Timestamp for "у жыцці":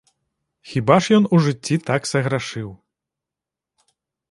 1.35-1.75